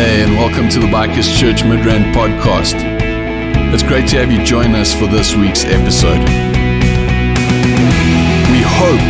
[0.00, 2.72] Hey, and welcome to the Bikers Church Midrand podcast.
[3.70, 6.20] It's great to have you join us for this week's episode.
[8.48, 9.04] We hope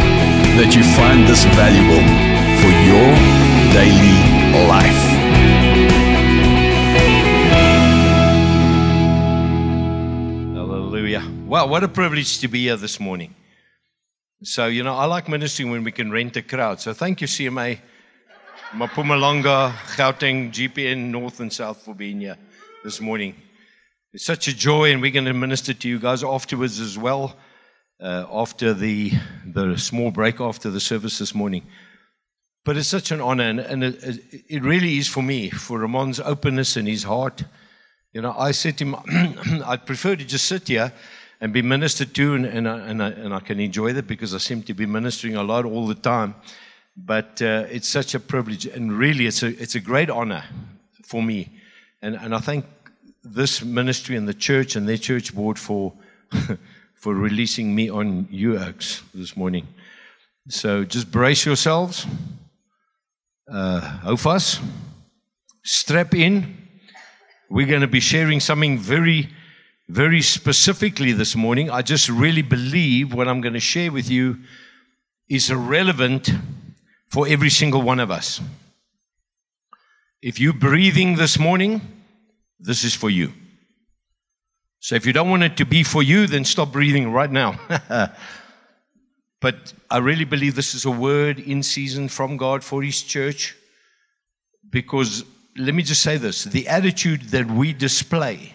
[0.59, 2.03] that you find this valuable
[2.59, 3.07] for your
[3.71, 4.19] daily
[4.67, 5.03] life.
[10.57, 11.23] Hallelujah.
[11.47, 13.37] Wow, what a privilege to be here this morning.
[14.43, 16.81] So, you know, I like ministering when we can rent a crowd.
[16.81, 17.79] So, thank you, CMA,
[18.73, 22.37] Mpumalanga, Gauteng, GPN, North and South for being here
[22.85, 23.35] this morning.
[24.13, 27.37] It's such a joy, and we're going to minister to you guys afterwards as well,
[28.01, 29.11] uh, after the,
[29.45, 31.67] the small break after the service this morning.
[32.65, 36.21] But it's such an honor, and, and it, it really is for me, for Ramon's
[36.21, 37.43] openness and his heart.
[38.13, 40.93] You know, I said to him, I'd prefer to just sit here
[41.41, 44.33] and be ministered to, and, and, I, and, I, and I can enjoy that because
[44.33, 46.37] I seem to be ministering a lot all the time.
[46.97, 50.45] But uh, it's such a privilege, and really, it's a, it's a great honor
[51.05, 51.49] for me.
[52.03, 52.65] And, and I thank
[53.23, 55.93] this ministry and the church and their church board for,
[56.95, 59.67] for releasing me on Oaks, this morning.
[60.49, 62.07] So just brace yourselves,
[63.51, 64.61] uh, vas,
[65.63, 66.57] strap in.
[67.49, 69.29] We're going to be sharing something very
[69.91, 71.69] very specifically this morning.
[71.69, 74.39] I just really believe what I'm going to share with you
[75.29, 76.31] is relevant
[77.11, 78.41] for every single one of us.
[80.23, 81.81] If you're breathing this morning,
[82.59, 83.33] this is for you.
[84.81, 87.59] So if you don't want it to be for you, then stop breathing right now.
[89.41, 93.57] but I really believe this is a word in season from God for His church.
[94.71, 95.25] Because
[95.57, 98.55] let me just say this the attitude that we display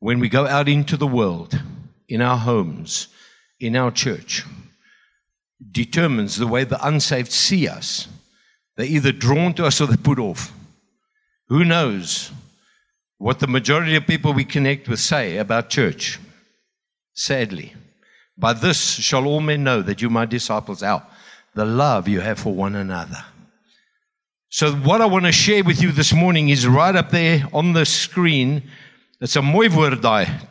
[0.00, 1.60] when we go out into the world,
[2.08, 3.08] in our homes,
[3.60, 4.44] in our church,
[5.72, 8.08] determines the way the unsaved see us.
[8.76, 10.52] They're either drawn to us or they're put off.
[11.48, 12.30] Who knows
[13.18, 16.18] what the majority of people we connect with say about church?
[17.14, 17.74] Sadly,
[18.36, 21.04] by this shall all men know that you my disciples out
[21.54, 23.24] the love you have for one another.
[24.50, 27.72] So, what I want to share with you this morning is right up there on
[27.72, 28.62] the screen
[29.18, 29.68] Dit's 'n mooi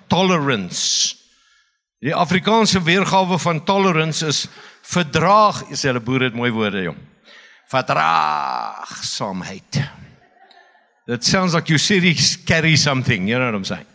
[0.09, 1.15] tolerance.
[2.01, 4.47] Die Afrikaanse weergawe van tolerance is
[4.91, 5.71] verdraag.
[5.71, 6.97] Is hulle boere mooi woorde, jong.
[7.71, 9.89] Verdraagsaamheid.
[11.07, 13.85] That sounds like you cities carry something, you know what I'm saying?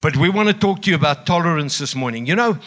[0.00, 2.26] But we want to talk to you about tolerance this morning.
[2.26, 2.58] You know,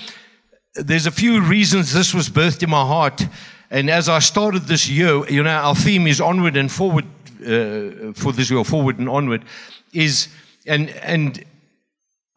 [0.75, 3.25] there's a few reasons this was birthed in my heart.
[3.71, 7.05] And as I started this year, you know, our theme is onward and forward
[7.41, 9.43] uh, for this year, forward and onward,
[9.93, 10.27] is
[10.67, 11.43] and and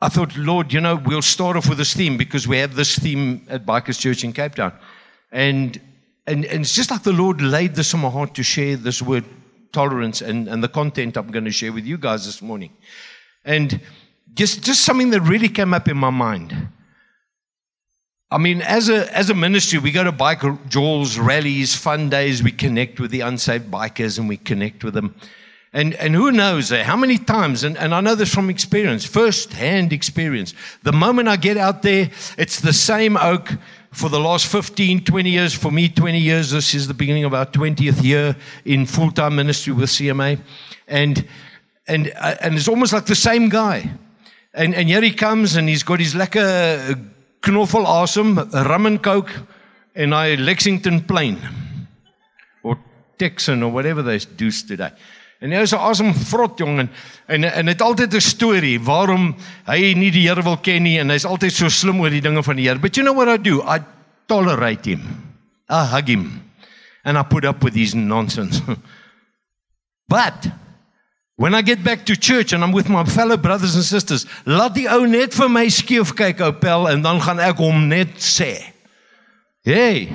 [0.01, 2.99] I thought, Lord, you know, we'll start off with this theme because we have this
[2.99, 4.73] theme at Bikers Church in Cape Town.
[5.33, 5.81] And
[6.27, 9.01] and, and it's just like the Lord laid this on my heart to share this
[9.01, 9.25] word
[9.73, 12.73] tolerance and, and the content I'm going to share with you guys this morning.
[13.45, 13.81] And
[14.35, 16.69] just just something that really came up in my mind.
[18.31, 22.43] I mean, as a as a ministry, we go to bike jawls, rallies, fun days.
[22.43, 25.15] We connect with the unsaved bikers and we connect with them.
[25.77, 29.05] And, and who knows uh, how many times, and, and I know this from experience,
[29.05, 30.55] first hand experience.
[30.85, 33.53] The moment I get out there, it's the same oak
[33.91, 35.53] for the last 15, 20 years.
[35.53, 36.51] For me, 20 years.
[36.51, 40.41] This is the beginning of our 20th year in full time ministry with CMA.
[40.89, 41.29] And,
[41.87, 43.91] and, uh, and it's almost like the same guy.
[44.55, 46.99] And, and here he comes, and he's got his lekker
[47.43, 49.31] knoffel awesome, rum and coke,
[49.95, 51.39] and I Lexington plain,
[52.63, 52.79] or
[53.19, 54.93] Texan, or whatever they do today.
[55.41, 56.91] En hy is 'n awesome vrot jong en
[57.29, 59.37] en en het altyd 'n storie waarom
[59.67, 62.43] hy nie die Here wil ken nie en hy's altyd so slim oor die dinge
[62.43, 62.79] van die Here.
[62.79, 63.63] But you know what I do?
[63.63, 63.81] I
[64.27, 65.03] tolerate him.
[65.69, 66.43] I hug him.
[67.05, 68.63] And I put up with his nonsense.
[70.09, 70.49] But
[71.37, 74.75] when I get back to church and I'm with my fellow brothers and sisters, laat
[74.75, 78.17] die ou net vir my skief kyk ou pel en dan gaan ek hom net
[78.17, 78.73] sê.
[79.65, 80.09] Hey.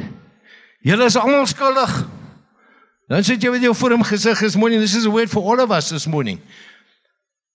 [0.82, 1.92] Julle is almal skuldig.
[3.12, 4.80] Dan sit met jou voor hom gesig this morning.
[4.80, 6.40] This is a word for all of us this morning.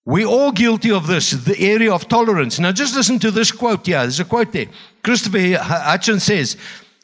[0.05, 2.61] We're all guilty of this, the area of tolerance.
[2.61, 4.01] Now just listen to this quote here.
[4.01, 4.67] There's a quote there.
[5.03, 6.59] Christopher Hitchens says,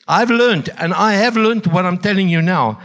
[0.06, 2.78] I've learned, and I have learned what I'm telling you now,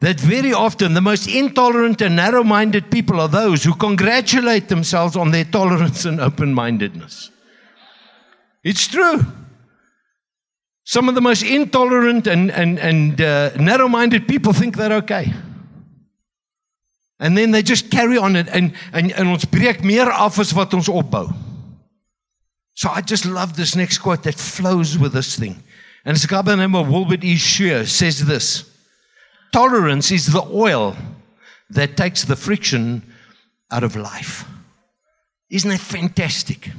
[0.00, 5.16] that very often the most intolerant and narrow minded people are those who congratulate themselves
[5.16, 7.30] on their tolerance and open mindedness.
[8.64, 9.24] It's true.
[10.84, 15.32] Some of the most intolerant and, and, and uh, narrow minded people think they're okay.
[17.20, 20.52] And then they just carry on it and, and, and ons breek meer af as
[20.52, 21.32] wat ons opbou.
[22.74, 25.62] So I just love this next quote that flows with this thing.
[26.04, 27.36] And it's a guy by the name of Wilbert E.
[27.36, 28.68] Scheer says this
[29.52, 30.96] Tolerance is the oil
[31.70, 33.02] that takes the friction
[33.70, 34.44] out of life.
[35.48, 36.70] Isn't that fantastic?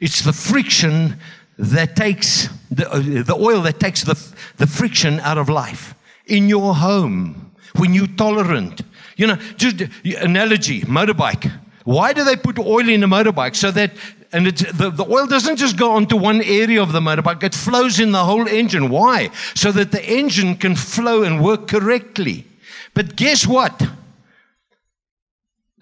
[0.00, 1.20] It's the friction
[1.58, 4.14] that takes the, uh, the oil that takes the,
[4.56, 5.94] the friction out of life
[6.26, 8.82] in your home when you're tolerant.
[9.16, 11.50] You know, just analogy, motorbike.
[11.84, 13.54] Why do they put oil in a motorbike?
[13.54, 13.92] So that,
[14.32, 18.00] and the, the oil doesn't just go onto one area of the motorbike, it flows
[18.00, 18.90] in the whole engine.
[18.90, 19.30] Why?
[19.54, 22.46] So that the engine can flow and work correctly.
[22.92, 23.80] But guess what?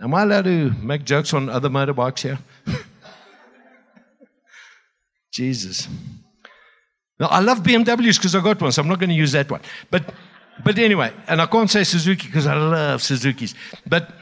[0.01, 2.39] Am I allowed to make jokes on other motorbikes here?
[5.35, 5.89] Jesus.
[7.19, 9.51] Now, I love BMWs because I got one, so I'm not going to use that
[9.51, 9.61] one.
[9.91, 10.15] But,
[10.63, 13.55] but anyway, and I can't say Suzuki because I love Suzukis.
[13.85, 14.13] But,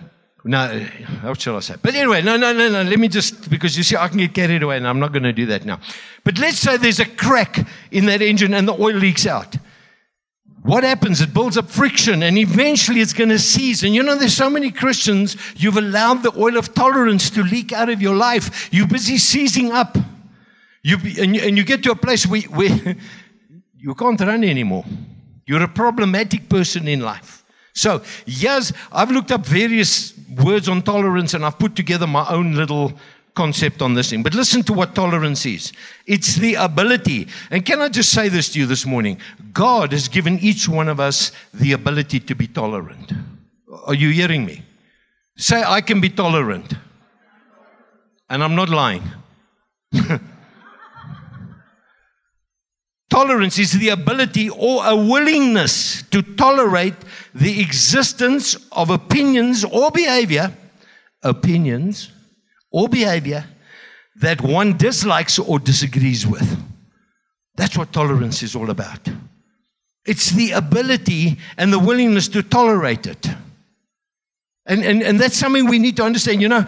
[0.43, 0.81] no,
[1.23, 1.75] what shall I say?
[1.83, 2.83] But anyway, no, no, no, no.
[2.83, 5.25] Let me just, because you see, I can get carried away, and I'm not going
[5.25, 5.81] to do that now.
[6.25, 9.57] But let's say there's a crack in that engine and the oil leaks out.
[10.63, 11.21] What happens?
[11.21, 13.83] It builds up friction and eventually it's going to seize.
[13.83, 17.73] And you know, there's so many Christians, you've allowed the oil of tolerance to leak
[17.73, 18.73] out of your life.
[18.73, 19.99] You're busy seizing up.
[20.83, 22.97] You, and, you, and you get to a place where, where
[23.79, 24.85] you can't run anymore.
[25.47, 27.45] You're a problematic person in life.
[27.75, 32.55] So, yes, I've looked up various words on tolerance and I've put together my own
[32.55, 32.93] little
[33.35, 34.23] concept on this thing.
[34.23, 35.73] But listen to what tolerance is
[36.07, 37.29] it's the ability.
[37.51, 39.19] And can I just say this to you this morning?
[39.53, 43.13] God has given each one of us the ability to be tolerant.
[43.87, 44.63] Are you hearing me?
[45.37, 46.75] Say, I can be tolerant.
[48.29, 49.03] And I'm not lying.
[53.13, 56.95] Tolerance is the ability or a willingness to tolerate
[57.35, 60.51] the existence of opinions or behavior,
[61.23, 62.11] opinions
[62.71, 63.45] or behavior
[64.17, 66.59] that one dislikes or disagrees with.
[67.55, 69.07] That's what tolerance is all about.
[70.07, 73.29] It's the ability and the willingness to tolerate it.
[74.65, 76.41] And, and, and that's something we need to understand.
[76.41, 76.65] You know,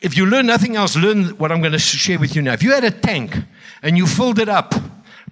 [0.00, 2.52] if you learn nothing else, learn what I'm going to share with you now.
[2.52, 3.36] If you had a tank
[3.82, 4.72] and you filled it up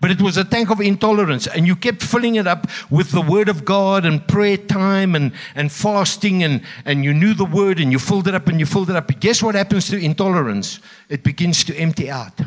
[0.01, 3.21] but it was a tank of intolerance, and you kept filling it up with the
[3.21, 7.81] Word of God and prayer time and, and fasting, and, and you knew the Word
[7.81, 9.07] and you filled it up and you filled it up.
[9.07, 10.81] But guess what happens to intolerance?
[11.09, 12.41] It begins to empty out.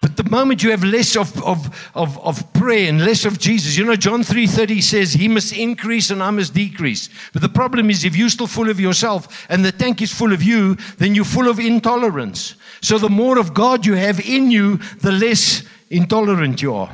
[0.00, 3.76] But the moment you have less of, of, of, of prayer and less of Jesus,
[3.76, 7.08] you know, John 3.30 says, he must increase and I must decrease.
[7.32, 10.32] But the problem is if you're still full of yourself and the tank is full
[10.32, 12.54] of you, then you're full of intolerance.
[12.80, 16.92] So the more of God you have in you, the less intolerant you are.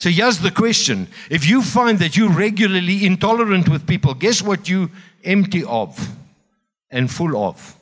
[0.00, 1.08] So here's the question.
[1.30, 4.90] If you find that you're regularly intolerant with people, guess what you
[5.24, 6.16] empty of
[6.90, 7.76] and full of?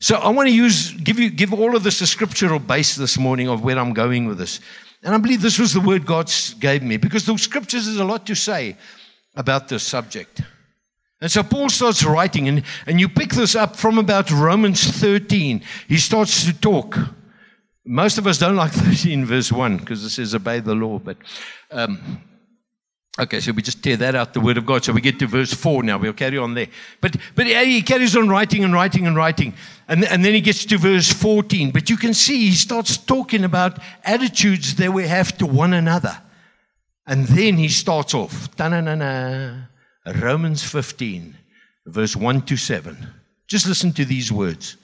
[0.00, 3.18] So I want to use give you give all of this a scriptural base this
[3.18, 4.60] morning of where I'm going with this.
[5.02, 8.04] And I believe this was the word God gave me because the scriptures is a
[8.04, 8.76] lot to say
[9.36, 10.42] about this subject.
[11.20, 15.62] And so Paul starts writing, and, and you pick this up from about Romans 13.
[15.86, 16.96] He starts to talk
[17.90, 21.00] most of us don't like 13 verse 1 because it says obey the law.
[21.00, 21.16] But
[21.72, 22.22] um,
[23.18, 24.84] okay, so we just tear that out the word of God.
[24.84, 25.98] So we get to verse 4 now.
[25.98, 26.68] We'll carry on there.
[27.00, 29.54] But, but he carries on writing and writing and writing.
[29.88, 31.72] And, and then he gets to verse 14.
[31.72, 36.16] But you can see he starts talking about attitudes that we have to one another.
[37.08, 38.54] And then he starts off.
[38.54, 39.62] Ta-na-na-na,
[40.20, 41.36] Romans 15,
[41.86, 42.96] verse 1 to 7.
[43.48, 44.76] Just listen to these words.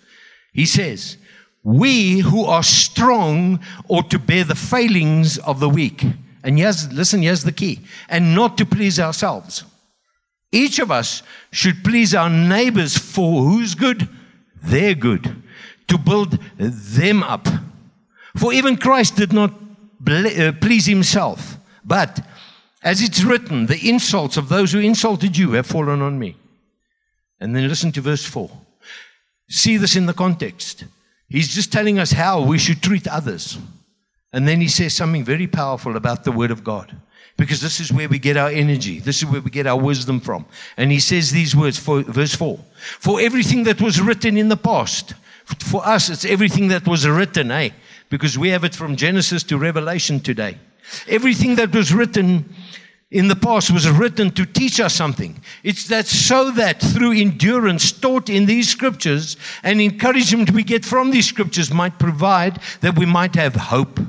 [0.53, 1.19] He says,
[1.67, 3.59] we who are strong
[3.89, 6.05] ought to bear the failings of the weak.
[6.45, 7.81] And yes, listen, here's the key.
[8.09, 9.65] And not to please ourselves.
[10.53, 14.09] Each of us should please our neighbors for who's good?
[14.63, 15.43] Their good.
[15.89, 17.49] To build them up.
[18.37, 19.53] For even Christ did not
[20.07, 21.57] uh, please himself.
[21.85, 22.25] But,
[22.85, 26.37] as it's written, the insults of those who insulted you have fallen on me.
[27.41, 28.49] And then listen to verse 4.
[29.49, 30.85] See this in the context.
[31.29, 33.59] He's just telling us how we should treat others.
[34.33, 36.95] And then he says something very powerful about the Word of God.
[37.37, 38.99] Because this is where we get our energy.
[38.99, 40.47] This is where we get our wisdom from.
[40.77, 44.57] And he says these words, for, verse 4 For everything that was written in the
[44.57, 45.15] past,
[45.59, 47.71] for us, it's everything that was written, eh?
[48.09, 50.59] Because we have it from Genesis to Revelation today.
[51.09, 52.55] Everything that was written
[53.11, 55.41] in the past was written to teach us something.
[55.63, 61.11] It's that so that through endurance taught in these scriptures and encouragement we get from
[61.11, 64.01] these scriptures might provide that we might have hope.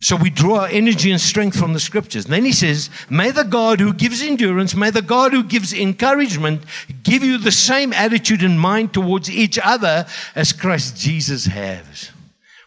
[0.00, 2.26] So we draw our energy and strength from the scriptures.
[2.26, 5.72] And then he says, May the God who gives endurance, may the God who gives
[5.72, 6.62] encouragement
[7.02, 12.10] give you the same attitude and mind towards each other as Christ Jesus has.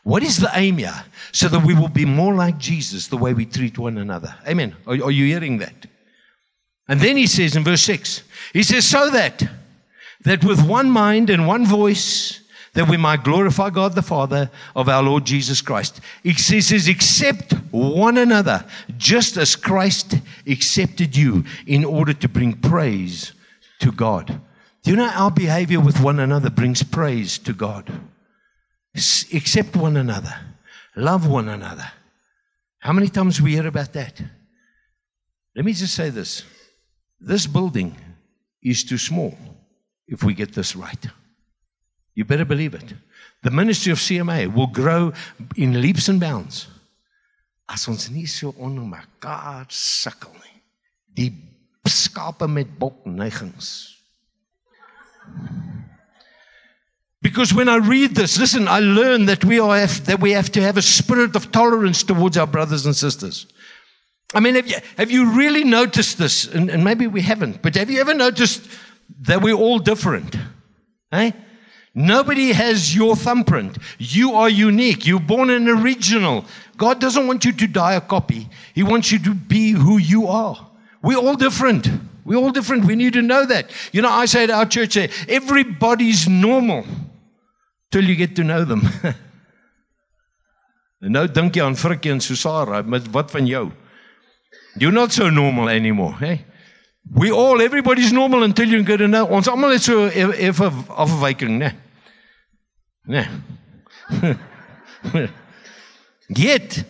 [0.04, 1.04] What is the aim here?
[1.32, 4.36] So that we will be more like Jesus the way we treat one another.
[4.48, 4.76] Amen.
[4.88, 5.86] Are, are you hearing that?
[6.88, 9.44] And then he says in verse 6, he says, So that,
[10.24, 12.40] that with one mind and one voice,
[12.74, 16.02] that we might glorify God the Father of our Lord Jesus Christ.
[16.24, 18.66] He says, accept one another,
[18.98, 20.16] just as Christ
[20.48, 23.34] accepted you in order to bring praise
[23.80, 24.40] to God.
[24.84, 27.92] Do you know our behavior with one another brings praise to God?
[28.96, 30.34] Accept one another,
[31.00, 31.92] love one another.
[32.80, 34.22] How many times we hear about that?
[35.56, 36.44] Let me just say this
[37.20, 37.96] this building
[38.62, 39.38] is too small
[40.08, 41.06] if we get this right.
[42.16, 42.94] You better believe it.
[43.44, 45.14] The ministry of CMA will grow
[45.56, 46.68] in leaps and bounds.
[47.68, 50.62] As ons nie so onder mekaar sukkel nie.
[51.14, 51.32] Die
[51.86, 52.68] skape met.
[57.22, 60.62] Because when I read this, listen, I learn that we are that we have to
[60.62, 63.46] have a spirit of tolerance towards our brothers and sisters.
[64.34, 66.46] I mean, have you, have you really noticed this?
[66.46, 68.70] And, and maybe we haven't, but have you ever noticed
[69.22, 70.36] that we're all different?
[71.12, 71.32] Eh?
[71.96, 73.80] Nobody has your thumbprint.
[73.98, 75.08] You are unique.
[75.08, 76.46] You're born an original.
[76.78, 78.48] God doesn't want you to die a copy.
[78.76, 80.70] He wants you to be who you are.
[81.02, 81.90] We're all different.
[82.24, 82.86] We're all different.
[82.86, 83.72] We need to know that.
[83.92, 84.96] You know, I say at our church,
[85.28, 86.86] everybody's normal
[87.92, 88.82] till you get to know them.
[91.02, 93.70] en nou dink jy aan Frikkie en Susara, met wat van jou?
[94.80, 96.46] You're not so normal anymore, hey?
[97.10, 99.26] We all everybody's normal until you get to know.
[99.26, 101.74] Ons almal het so effe afwyking, né?
[103.10, 103.26] Nee.
[105.14, 105.28] Nee.
[106.28, 106.84] Yet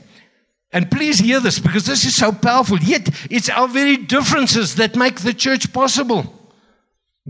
[0.71, 2.77] And please hear this because this is so powerful.
[2.77, 6.38] Yet it's our very differences that make the church possible.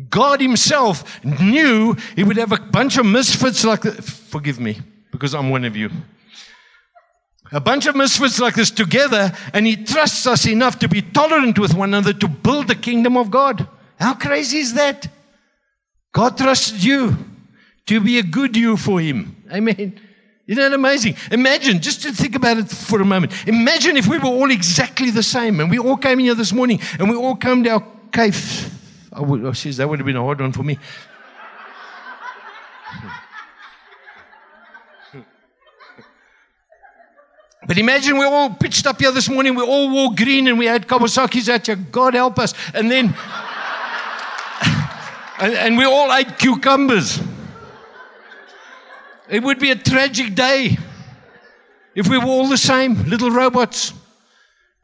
[0.10, 4.04] God Himself knew He would have a bunch of misfits like that.
[4.04, 4.80] Forgive me
[5.12, 5.90] because I'm one of you
[7.52, 11.58] a bunch of misfits like this together, and He trusts us enough to be tolerant
[11.58, 13.68] with one another to build the kingdom of God.
[14.00, 15.08] How crazy is that?
[16.12, 17.18] God trusts you
[17.88, 19.36] to be a good you for Him.
[19.52, 20.00] Amen.
[20.48, 21.16] Isn't that amazing?
[21.32, 23.48] Imagine, just to think about it for a moment.
[23.48, 26.80] Imagine if we were all exactly the same and we all came here this morning
[26.98, 28.76] and we all came to our cave.
[29.20, 30.80] I would, oh, geez, that would have been a hard one for me.
[37.68, 40.68] But imagine we all pitched up here this morning, we all wore green and we
[40.68, 41.76] had Kawasaki's at you.
[41.76, 42.54] God help us.
[42.74, 43.08] And then,
[45.40, 47.20] and, and we all ate cucumbers.
[49.30, 50.78] It would be a tragic day
[51.94, 53.94] if we were all the same, little robots.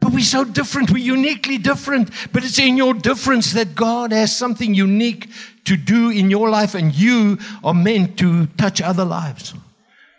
[0.05, 0.91] But we're so different.
[0.91, 2.11] We're uniquely different.
[2.31, 5.31] But it's in your difference that God has something unique
[5.63, 9.55] to do in your life, and you are meant to touch other lives.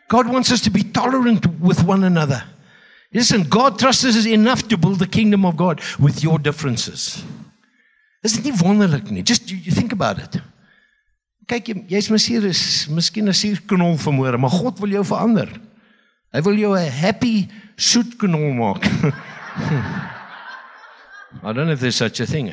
[0.08, 2.42] God wants us to be tolerant with one another.
[3.14, 7.22] Listen, God trusts us enough to build the kingdom of God with your differences.
[8.24, 9.22] Is dit nie wonderlik nie?
[9.22, 10.42] Just you, you think about it.
[11.46, 15.46] Kyk, jy's jy is miskien 'n suurknol vanmôre, maar God wil jou verander.
[16.34, 18.82] Hy wil jou 'n happy soet maak.
[19.56, 21.46] Hmm.
[21.46, 22.52] I don't know if there's such a thing.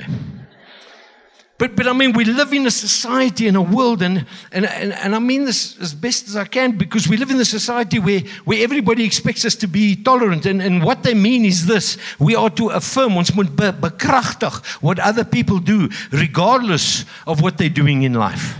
[1.57, 4.91] But, but I mean, we live in a society and a world, and, and, and,
[4.91, 7.99] and I mean this as best as I can because we live in a society
[7.99, 10.45] where, where everybody expects us to be tolerant.
[10.45, 14.65] And, and what they mean is this we are to affirm, ons moet be, bekrachtig
[14.81, 18.57] what other people do, regardless of what they're doing in life.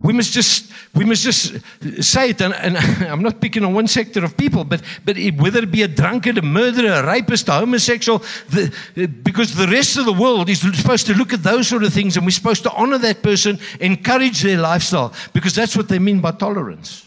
[0.00, 1.56] We must just we must just
[2.00, 2.76] say it, and, and,
[3.08, 5.88] I'm not picking on one sector of people, but but it, whether it be a
[5.88, 8.18] drunkard, a murderer, a rapist, a homosexual,
[8.50, 11.92] the, because the rest of the world is supposed to look at those sort of
[11.92, 15.98] things, and we're supposed to honor that person, encourage their lifestyle, because that's what they
[15.98, 17.06] mean by tolerance.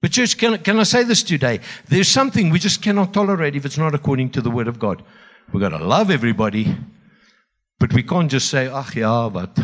[0.00, 1.60] But church, can, can I say this today?
[1.88, 5.02] There's something we just cannot tolerate if it's not according to the word of God.
[5.52, 6.76] We've got to love everybody,
[7.78, 9.58] but we can't just say, "Ah, yeah, but."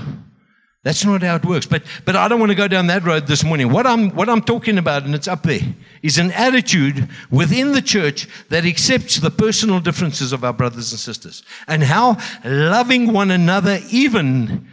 [0.85, 1.65] That's not how it works.
[1.65, 3.71] But, but I don't want to go down that road this morning.
[3.71, 5.61] What I'm, what I'm talking about, and it's up there,
[6.03, 10.99] is an attitude within the church that accepts the personal differences of our brothers and
[10.99, 11.45] sisters.
[11.69, 14.67] And how loving one another, even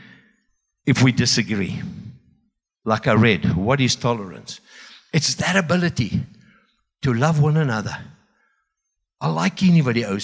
[0.87, 1.79] if we disagree.
[2.85, 4.61] Like I read, what is tolerance?
[5.13, 6.21] It's that ability
[7.03, 7.95] to love one another.
[9.21, 10.17] I like nie wat die ou.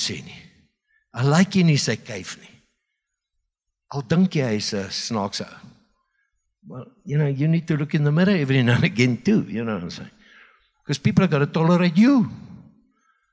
[1.13, 2.49] I like nie sy kuif nie.
[3.93, 5.45] Al dink jy hy's 'n snaakse.
[6.67, 9.45] Well, you know, you need to look in the mirror every now and again too,
[9.47, 10.11] you know what I'm saying?
[10.83, 12.29] Because people have got to tolerate you.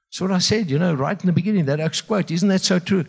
[0.09, 2.31] That's what I said, you know, right in the beginning, that Oaks quote.
[2.31, 3.05] Isn't that so true?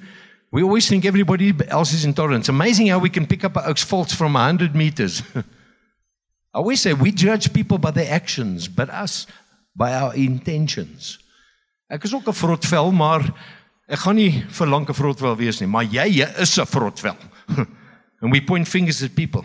[0.52, 2.42] We always think everybody else is intolerant.
[2.44, 5.22] It's amazing how we can pick up Oaks faults from 100 meters.
[5.36, 5.44] I
[6.60, 9.28] always say we judge people by their actions, but us
[9.76, 11.20] by our intentions.
[11.90, 13.34] Ek is ook 'n vrotvel, maar
[13.92, 17.18] Ek gaan nie vir lank 'n vrotwel wees nie, maar jy jy is 'n vrotwel.
[18.22, 19.44] and we point fingers at people.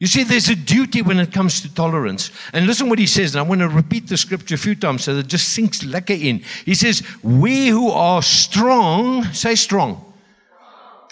[0.00, 2.30] You see, there's a duty when it comes to tolerance.
[2.54, 5.04] And listen what he says, and I want to repeat the scripture a few times
[5.04, 6.38] so that it just sinks lekker in.
[6.64, 10.02] He says, We who are strong, say strong.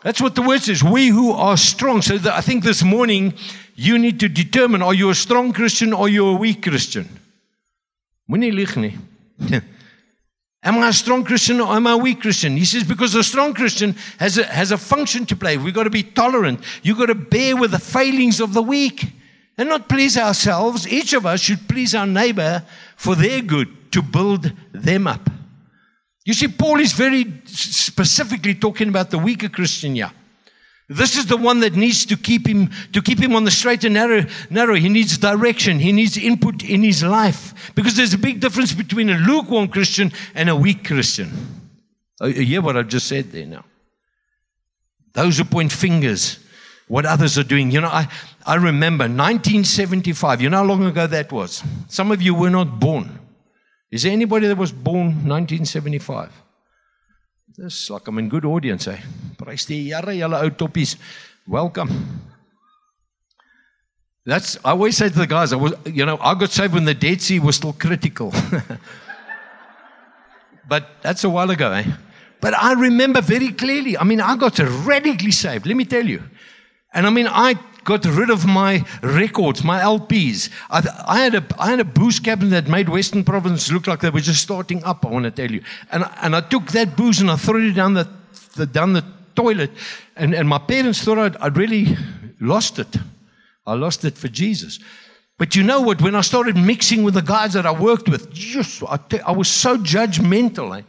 [0.03, 0.83] That's what the word says.
[0.83, 2.01] We who are strong.
[2.01, 3.35] So I think this morning
[3.75, 7.09] you need to determine are you a strong Christian or are you a weak Christian?
[10.69, 12.55] Am I a strong Christian or am I a weak Christian?
[12.55, 15.57] He says, because a strong Christian has a, has a function to play.
[15.57, 16.61] We've got to be tolerant.
[16.83, 19.07] You've got to bear with the failings of the weak
[19.57, 20.87] and not please ourselves.
[20.87, 22.63] Each of us should please our neighbor
[22.99, 25.31] for their good, to build them up.
[26.27, 30.11] You see, Paul is very specifically talking about the weaker Christian here.
[30.89, 33.85] This is the one that needs to keep him to keep him on the straight
[33.85, 34.25] and narrow.
[34.49, 34.75] Narrow.
[34.75, 35.79] He needs direction.
[35.79, 40.13] He needs input in his life because there's a big difference between a lukewarm Christian
[40.35, 41.31] and a weak Christian.
[42.21, 43.65] Oh, you hear what I've just said there now?
[45.13, 46.39] Those who point fingers,
[46.89, 47.71] what others are doing.
[47.71, 48.09] You know, I,
[48.47, 50.41] I remember 1975.
[50.41, 51.63] You know how long ago that was?
[51.89, 53.19] Some of you were not born.
[53.91, 56.33] Is there anybody that was born 1975?
[57.59, 58.99] Dis like I'm in good audience, eh?
[59.37, 60.97] Prys die Here, julle ou toppies.
[61.45, 61.91] Welcome.
[64.25, 66.85] That's I always say to the guys, I was you know, I got saved when
[66.85, 68.33] the Dead Sea was still critical.
[70.69, 71.83] but that's a while ago, eh?
[72.41, 73.99] But I remember very clearly.
[73.99, 76.23] I mean, I got radically saved, let me tell you.
[76.95, 80.51] And I mean, I got rid of my records, my LPs.
[80.69, 84.01] I, I, had a, I had a booze cabinet that made Western Province look like
[84.01, 85.63] they were just starting up, I want to tell you.
[85.91, 88.07] And, and I took that booze and I threw it down the,
[88.57, 89.03] the, down the
[89.35, 89.71] toilet.
[90.17, 91.97] And, and my parents thought I'd, I'd really
[92.41, 92.95] lost it.
[93.67, 94.81] I lost it for Jesus.
[95.39, 96.03] But you know what?
[96.03, 99.49] When I started mixing with the guys that I worked with, just, I, I was
[99.49, 100.79] so judgmental.
[100.79, 100.83] Eh?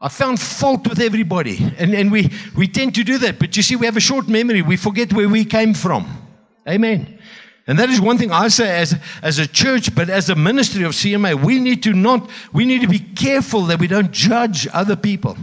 [0.00, 1.58] I found fault with everybody.
[1.76, 3.38] And, and we, we tend to do that.
[3.38, 4.62] But you see, we have a short memory.
[4.62, 6.21] We forget where we came from.
[6.68, 7.18] Amen.
[7.66, 10.82] And that is one thing I say as, as a church, but as a ministry
[10.82, 14.66] of CMA, we need to not, we need to be careful that we don't judge
[14.72, 15.36] other people,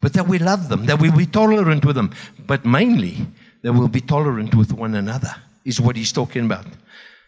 [0.00, 2.12] but that we love them, that we be tolerant with them,
[2.46, 3.26] but mainly
[3.62, 6.66] that we'll be tolerant with one another, is what he's talking about.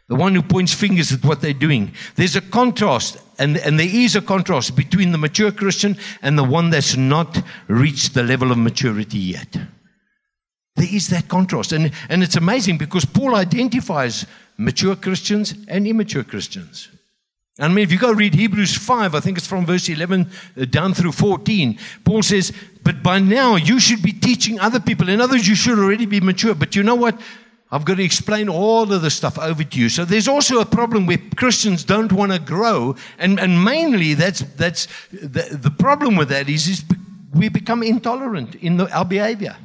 [0.08, 1.92] The one who points fingers at what they're doing.
[2.16, 6.44] There's a contrast, and, and there is a contrast between the mature Christian and the
[6.44, 9.56] one that's not reached the level of maturity yet.
[10.76, 11.72] There is that contrast.
[11.72, 16.88] And, and it's amazing because Paul identifies mature Christians and immature Christians.
[17.58, 20.64] I mean, if you go read Hebrews 5, I think it's from verse 11 uh,
[20.64, 22.50] down through 14, Paul says,
[22.82, 25.10] But by now you should be teaching other people.
[25.10, 26.54] In other words, you should already be mature.
[26.54, 27.20] But you know what?
[27.70, 29.88] I've got to explain all of the stuff over to you.
[29.88, 32.96] So there's also a problem where Christians don't want to grow.
[33.18, 36.84] And, and mainly, that's, that's the, the problem with that is, is
[37.34, 39.56] we become intolerant in the, our behavior.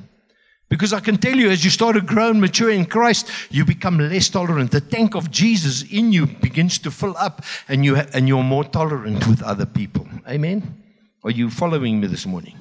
[0.70, 3.64] Because I can tell you, as you start to grow and mature in Christ, you
[3.64, 4.72] become less tolerant.
[4.72, 8.44] The tank of Jesus in you begins to fill up, and, you ha- and you're
[8.44, 10.08] more tolerant with other people.
[10.28, 10.84] Amen?
[11.24, 12.58] Are you following me this morning?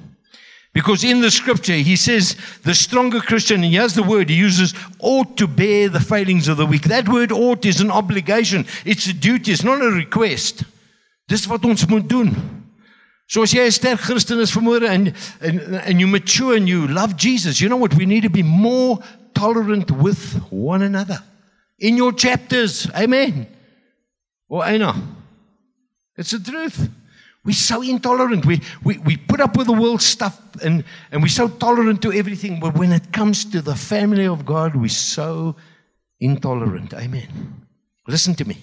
[0.73, 4.73] Because in the scripture, he says the stronger Christian, and has the word he uses,
[4.99, 6.83] ought to bear the failings of the weak.
[6.83, 10.63] That word ought is an obligation, it's a duty, it's not a request.
[11.29, 12.56] Ons moet doen.
[13.27, 16.87] So as jy 'n sterk Christen is vermoere and, and and you mature and you
[16.87, 17.93] love Jesus, you know what?
[17.93, 18.99] We need to be more
[19.33, 21.19] tolerant with one another.
[21.79, 22.89] In your chapters.
[22.95, 23.47] Amen.
[24.49, 24.95] Or Anna.
[26.17, 26.89] It's the truth.
[27.45, 28.45] We're so intolerant.
[28.45, 32.11] We, we, we put up with the world stuff and, and we're so tolerant to
[32.11, 32.59] everything.
[32.59, 35.55] But when it comes to the family of God, we're so
[36.19, 36.93] intolerant.
[36.93, 37.27] Amen.
[38.07, 38.57] Listen to me.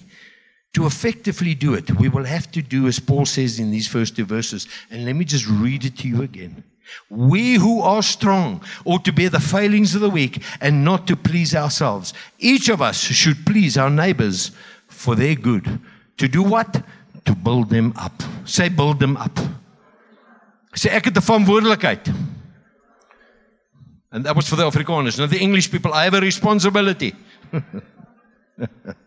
[0.75, 4.17] To effectively do it, we will have to do as Paul says in these first
[4.17, 4.67] two verses.
[4.91, 6.65] And let me just read it to you again.
[7.09, 11.15] We who are strong ought to bear the failings of the weak and not to
[11.15, 12.13] please ourselves.
[12.39, 14.51] Each of us should please our neighbors
[14.89, 15.79] for their good.
[16.17, 16.83] To do what?
[17.23, 18.21] To build them up.
[18.43, 19.39] Say, build them up.
[20.75, 22.13] Say, ek het 'n verantwoordelikheid.
[24.11, 25.17] And that was for the Afrikaners.
[25.17, 27.15] Now the English people, I have a responsibility.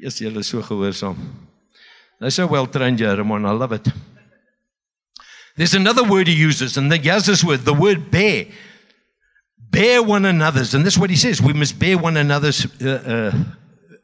[0.00, 1.16] Yes, julle so gehoorsaam.
[2.18, 3.44] They're so well trained, Ramon.
[3.44, 3.86] I love it.
[5.56, 8.46] There's another word he uses, and he has this word, the word bear.
[9.58, 10.72] Bear one another's.
[10.72, 11.42] And that's what he says.
[11.42, 13.34] We must bear one another's uh,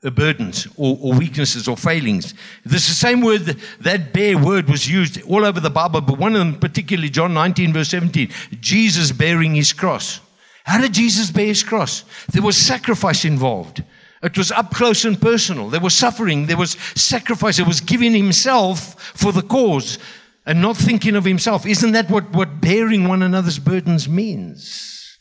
[0.03, 2.35] uh, burdens or, or, weaknesses or failings.
[2.63, 6.03] This is the same word, that, that bear word was used all over the Bible,
[6.03, 8.29] but one of them, particularly John 19, verse 17,
[8.61, 10.21] Jesus bearing his cross.
[10.65, 12.05] How did Jesus bear his cross?
[12.33, 13.83] There was sacrifice involved.
[14.27, 15.71] It was up close and personal.
[15.71, 19.99] There was suffering, there was sacrifice, there was giving himself for the cause.
[20.47, 21.67] and not thinking of himself.
[21.67, 25.19] Isn't that what, what bearing one another's burdens means?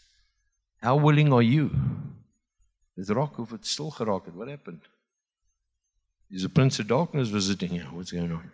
[0.82, 1.72] How willing are you?
[2.96, 4.36] Dit raak of dit stil geraak het.
[4.36, 4.82] What happened?
[6.30, 7.84] Is the prince of darkness visiting you?
[7.92, 8.52] What's going on?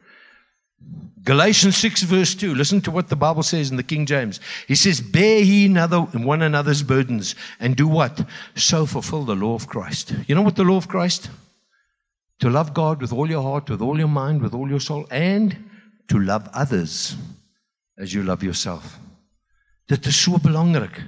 [1.24, 2.56] Galatians 6 verse 2.
[2.56, 4.40] Listen to what the Bible says in the King James.
[4.68, 8.28] He says, Bear ye one another's burdens and do what?
[8.56, 10.16] So fulfill the law of Christ.
[10.28, 11.30] You know what the law of Christ?
[12.40, 15.06] To love God with all your heart, with all your mind, with all your soul,
[15.12, 15.56] and
[16.08, 17.16] to love others
[18.00, 19.00] as you love yourself.
[19.88, 21.02] Dit is so belangrik.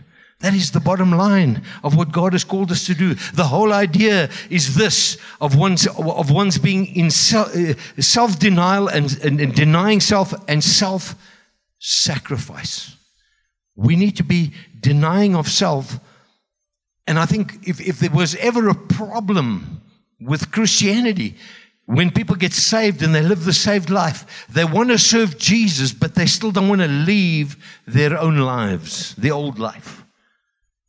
[0.43, 3.13] That is the bottom line of what God has called us to do.
[3.34, 9.17] The whole idea is this of one's, of one's being in uh, self denial and,
[9.23, 11.15] and, and denying self and self
[11.79, 12.93] sacrifice.
[13.77, 15.97] We need to be denying of self.
[17.08, 19.82] And I think if, if there was ever a problem
[20.19, 21.36] with Christianity,
[21.86, 25.93] when people get saved and they live the saved life, they want to serve Jesus,
[25.93, 27.56] but they still don't want to leave
[27.88, 30.02] their own lives, the old life.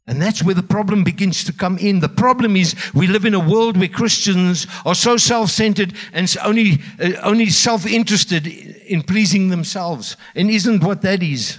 [0.07, 2.01] And that's where the problem begins to come in.
[2.01, 6.79] The problem is we live in a world where Christians are so self-centered and only,
[7.01, 10.17] uh, only self-interested in pleasing themselves.
[10.35, 11.59] And isn't what that is?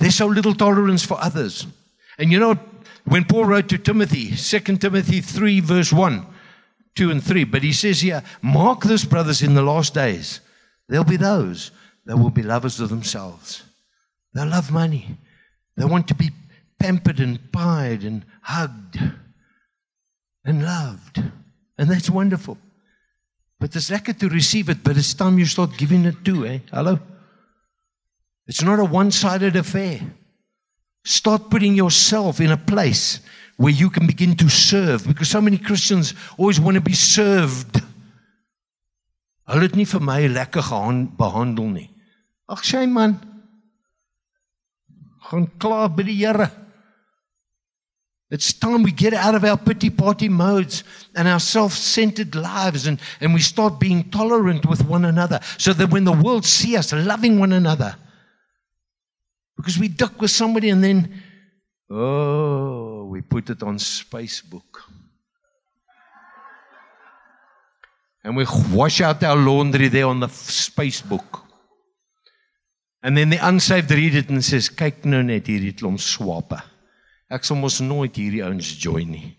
[0.00, 1.66] There's so little tolerance for others.
[2.18, 2.58] And you know,
[3.04, 6.26] when Paul wrote to Timothy, 2 Timothy 3 verse 1,
[6.96, 10.40] 2 and 3, but he says here, mark this, brothers, in the last days.
[10.88, 11.70] There'll be those
[12.06, 13.62] that will be lovers of themselves.
[14.34, 15.16] They'll love money.
[15.76, 16.30] They want to be
[16.78, 18.98] pampered and pied and hugged
[20.44, 21.22] and loved.
[21.76, 22.58] And that's wonderful.
[23.60, 26.60] But it's lekker to receive it, but it's time you start giving it too, eh?
[26.72, 26.98] Hello?
[28.46, 30.00] It's not a one sided affair.
[31.04, 33.20] Start putting yourself in a place
[33.56, 37.82] where you can begin to serve because so many Christians always want to be served.
[39.48, 39.68] Hulle
[40.00, 40.28] my
[42.86, 43.20] man.
[45.28, 46.67] Gaan klaar by die Here.
[48.30, 52.86] It's time we get out of our pity party modes and our self centered lives
[52.86, 56.76] and, and we start being tolerant with one another so that when the world see
[56.76, 57.96] us loving one another,
[59.56, 61.22] because we duck with somebody and then,
[61.90, 64.82] oh, we put it on Facebook.
[68.22, 71.40] And we wash out our laundry there on the Facebook.
[73.02, 76.58] And then the unsaved read it and says, kyk nou net hierdie klomp swape.
[77.28, 79.34] Ek sal mos nooit hierdie ouens join nie.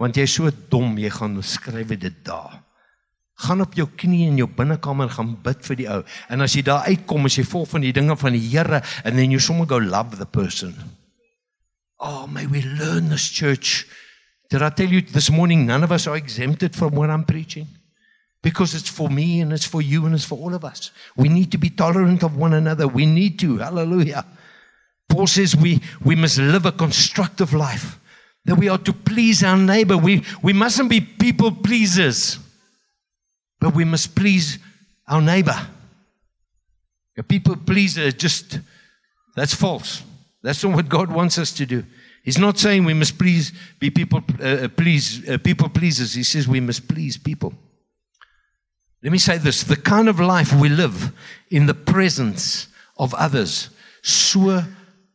[0.00, 2.62] Want jy's so dom, jy gaan skryf dit daar.
[3.40, 6.00] Gaan op jou knie in jou binnekamer gaan bid vir die ou.
[6.28, 9.16] En as jy daar uitkom, as jy vol van die dinge van die Here and
[9.16, 10.74] then you somewhere go love the person.
[12.00, 13.86] Oh, may we learn this church.
[14.50, 17.68] Did I tell you this morning none of us are exempted from what I'm preaching?
[18.42, 20.90] Because it's for me and it's for you and it's for all of us.
[21.14, 22.88] We need to be tolerant of one another.
[22.88, 23.58] We need to.
[23.58, 24.24] Hallelujah.
[25.10, 27.98] Paul says we, we must live a constructive life,
[28.44, 29.98] that we are to please our neighbor.
[29.98, 32.38] We, we mustn't be people pleasers,
[33.60, 34.58] but we must please
[35.06, 35.56] our neighbor.
[37.18, 38.60] A people pleaser, just
[39.36, 40.02] that's false.
[40.42, 41.84] That's not what God wants us to do.
[42.24, 46.14] He's not saying we must please be people uh, please uh, people pleasers.
[46.14, 47.52] He says we must please people.
[49.02, 51.12] Let me say this: the kind of life we live
[51.50, 53.70] in the presence of others,
[54.02, 54.62] so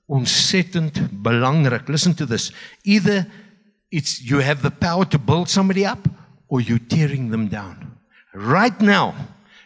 [0.08, 1.88] ontsettend belangrik.
[1.88, 2.52] Listen to this.
[2.84, 3.26] Either
[3.92, 6.08] it's you have the power to build somebody up
[6.48, 7.98] or you're tearing them down.
[8.34, 9.16] Right now,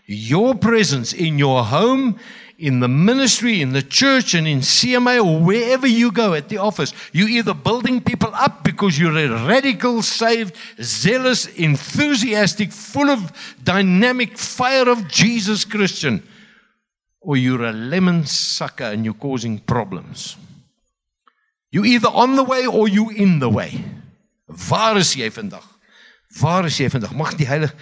[0.06, 2.19] your presence in your home,
[2.58, 6.58] in the ministry, in the church, and in CMA, or wherever you go at the
[6.58, 13.32] office, you're either building people up because you're a radical, saved, zealous, enthusiastic, full of
[13.63, 16.23] dynamic fire of Jesus Christian
[17.21, 20.38] or you're a lemon sucker and you're causing problems.
[21.71, 23.84] You're either on the way or you in the way.
[24.47, 25.65] Waar is jy vandag?
[26.41, 27.13] Waar is jy vandag?
[27.13, 27.75] Mag die Heilige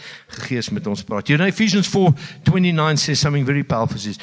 [0.48, 1.30] Gees met ons praat.
[1.30, 4.20] You know Ephesians 4:29 says something very powerful says,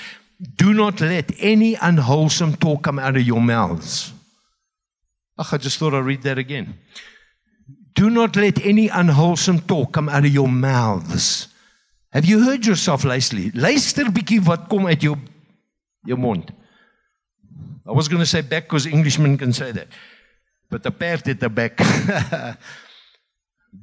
[0.56, 4.12] "Do not let any unwholesome talk come out of your mouths."
[5.38, 6.78] Ach, I just thought I'd read that again.
[7.94, 11.48] Do not let any unwholesome talk come out of your mouths.
[12.14, 13.50] Have you heard yourself lately?
[13.54, 15.16] Luister bietjie wat kom uit jou
[16.06, 16.52] jou mond.
[17.86, 19.88] I was going to say back because Englishmen can say that.
[20.70, 21.76] But the perd the back.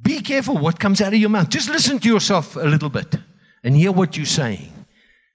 [0.02, 1.50] Be careful what comes out of your mouth.
[1.50, 3.14] Just listen to yourself a little bit
[3.62, 4.72] and hear what you're saying.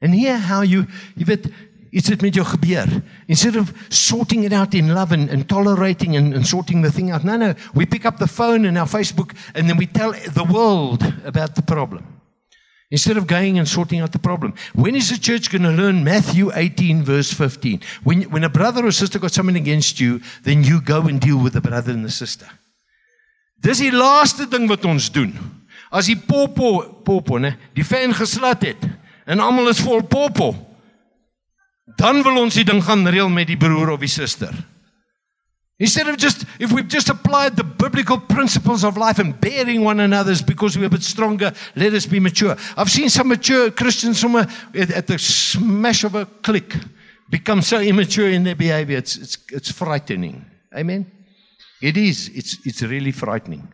[0.01, 3.03] And hear how you you weet met jou gebeur.
[3.27, 7.11] Instead of sorting it out in love and, and tolerating and, and sorting the thing
[7.11, 7.23] out.
[7.23, 7.53] No, no.
[7.75, 11.53] We pick up the phone and our Facebook and then we tell the world about
[11.53, 12.16] the problem.
[12.89, 14.53] Instead of going and sorting out the problem.
[14.73, 17.81] When is the church going to learn Matthew 18, verse 15?
[18.03, 21.37] When, when a brother or sister got something against you, then you go and deal
[21.37, 22.47] with the brother and the sister.
[23.59, 25.33] Dis die laaste ding wat ons doen.
[25.91, 28.83] As die popo popo, né, die fan geslat het
[29.27, 30.53] en almal is vol popo,
[31.97, 34.53] dan wil ons die ding gaan reël met die broer of die suster.
[35.79, 39.99] Instead of just, if we've just applied the biblical principles of life and bearing one
[39.99, 42.55] another's because we're a bit stronger, let us be mature.
[42.75, 46.75] I've seen some mature Christians from a, at the smash of a click
[47.29, 48.97] become so immature in their behavior.
[48.97, 50.43] It's, it's, it's frightening.
[50.75, 51.11] Amen?
[51.79, 52.29] It is.
[52.29, 53.71] It's, it's really frightening.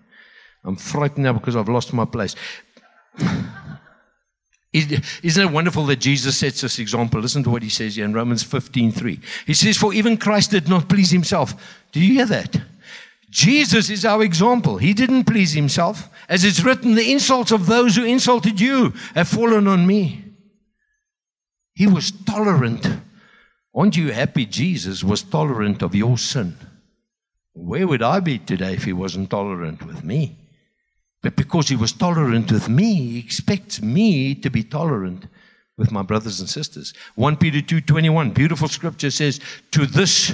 [0.66, 2.36] I'm frightened now because I've lost my place.
[4.74, 7.22] Isn't it wonderful that Jesus sets this example?
[7.22, 9.20] Listen to what he says here in Romans 15:3.
[9.46, 11.54] He says, For even Christ did not please himself.
[11.92, 12.60] Do you hear that?
[13.30, 14.78] Jesus is our example.
[14.78, 16.10] He didn't please himself.
[16.28, 20.24] As it's written, the insults of those who insulted you have fallen on me.
[21.76, 22.88] He was tolerant.
[23.76, 26.56] Aren't you happy Jesus was tolerant of your sin?
[27.54, 30.38] Where would I be today if he wasn't tolerant with me?
[31.24, 35.26] But because he was tolerant with me, he expects me to be tolerant
[35.78, 36.94] with my brothers and sisters.
[37.16, 39.40] 1 Peter 2:21, beautiful scripture says,
[39.72, 40.34] "To this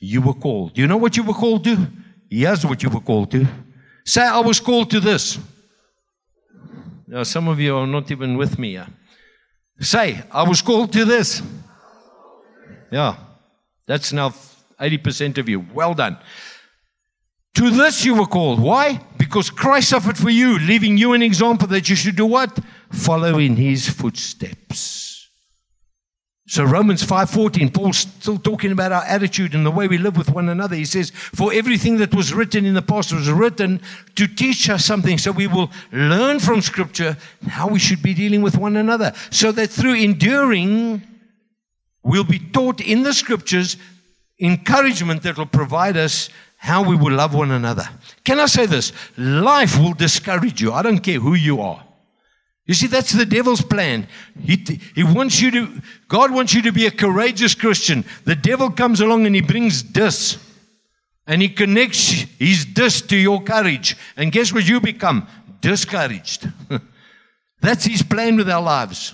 [0.00, 1.86] you were called." Do you know what you were called to?
[2.28, 3.46] Here's what you were called to.
[4.04, 5.38] Say, I was called to this.
[7.06, 8.88] Now, some of you are not even with me here.
[9.80, 11.42] Say, I was called to this.
[12.90, 13.16] Yeah,
[13.86, 14.34] that's now
[14.80, 15.64] 80% of you.
[15.72, 16.18] Well done.
[17.54, 18.60] To this you were called.
[18.60, 19.00] Why?
[19.16, 22.58] Because Christ suffered for you, leaving you an example that you should do what?
[22.90, 25.04] Follow in his footsteps.
[26.46, 30.28] So Romans 5:14 Paul's still talking about our attitude and the way we live with
[30.28, 30.76] one another.
[30.76, 33.80] He says, "For everything that was written in the past was written
[34.14, 37.16] to teach us something so we will learn from scripture
[37.48, 41.02] how we should be dealing with one another so that through enduring
[42.02, 43.78] we'll be taught in the scriptures
[44.38, 46.28] encouragement that will provide us
[46.64, 47.86] how we will love one another.
[48.24, 48.90] Can I say this?
[49.18, 50.72] Life will discourage you.
[50.72, 51.84] I don't care who you are.
[52.64, 54.08] You see, that's the devil's plan.
[54.40, 58.02] He, he wants you to, God wants you to be a courageous Christian.
[58.24, 60.38] The devil comes along and he brings dis.
[61.26, 63.94] And he connects his dis to your courage.
[64.16, 65.28] And guess what you become?
[65.60, 66.48] Discouraged.
[67.60, 69.12] that's his plan with our lives.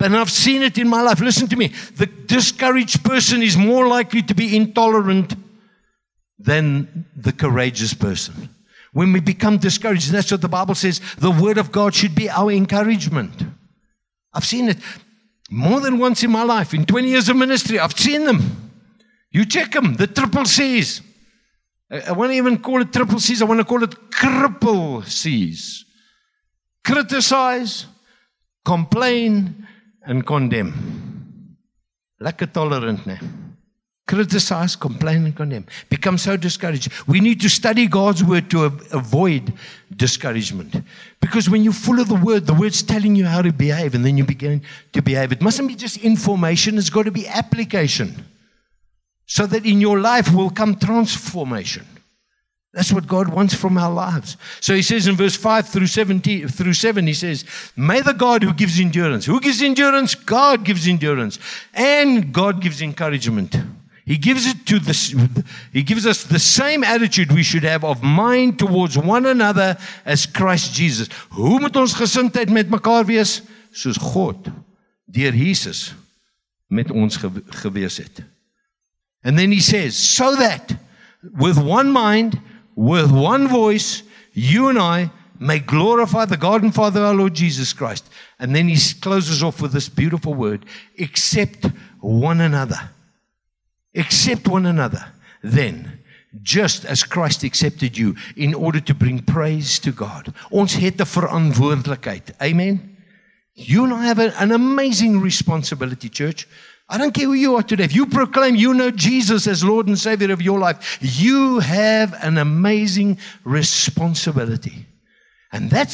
[0.00, 1.20] And I've seen it in my life.
[1.20, 1.66] Listen to me.
[1.96, 5.34] The discouraged person is more likely to be intolerant
[6.38, 8.48] than the courageous person.
[8.92, 12.30] When we become discouraged, that's what the Bible says, the word of God should be
[12.30, 13.42] our encouragement.
[14.32, 14.78] I've seen it
[15.50, 16.74] more than once in my life.
[16.74, 18.70] In 20 years of ministry, I've seen them.
[19.30, 21.02] You check them, the triple C's.
[21.90, 25.84] I won't even call it triple C's, I want to call it cripple C's.
[26.84, 27.86] Criticize,
[28.64, 29.66] complain,
[30.02, 31.56] and condemn.
[32.20, 33.18] Lekker tolerant, ne?
[34.08, 35.66] Criticize, complain, and condemn.
[35.90, 36.90] Become so discouraged.
[37.06, 39.52] We need to study God's word to avoid
[39.94, 40.74] discouragement.
[41.20, 44.04] Because when you're full of the word, the word's telling you how to behave, and
[44.04, 44.62] then you begin
[44.94, 45.30] to behave.
[45.30, 48.24] It mustn't be just information, it's got to be application.
[49.26, 51.84] So that in your life will come transformation.
[52.72, 54.38] That's what God wants from our lives.
[54.60, 57.44] So he says in verse 5 through 17 through 7, he says,
[57.76, 59.26] May the God who gives endurance.
[59.26, 60.14] Who gives endurance?
[60.14, 61.38] God gives endurance.
[61.74, 63.56] And God gives encouragement.
[64.08, 68.02] He gives it to the, he gives us the same attitude we should have of
[68.02, 71.10] mind towards one another as Christ Jesus.
[71.28, 73.42] Hoe moet ons gesindheid met mekaar wees?
[73.68, 74.48] Soos God
[75.12, 75.92] deur Jesus
[76.72, 78.24] met ons gewees het.
[79.24, 80.72] And then he says, so that
[81.36, 82.40] with one mind,
[82.74, 87.74] with one voice, you and I may glorify the God and Father our Lord Jesus
[87.74, 88.08] Christ.
[88.38, 90.64] And then he closes off with this beautiful word,
[90.98, 91.66] accept
[92.00, 92.88] one another.
[93.94, 95.98] Accept one another then
[96.42, 100.32] just as Christ accepted you in order to bring praise to God.
[100.50, 102.34] Ons het 'n verantwoordelikheid.
[102.40, 102.96] Amen.
[103.54, 106.46] You and I have a, an amazing responsibility, church.
[106.88, 107.84] I don't care who you are today.
[107.84, 112.14] If you proclaim you know Jesus as Lord and Savior of your life, you have
[112.22, 114.86] an amazing responsibility.
[115.52, 115.90] And that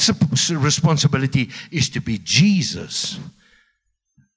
[0.51, 3.19] responsibility is to be Jesus.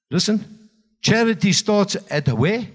[0.09, 0.69] Listen,
[1.01, 2.67] charity starts at where?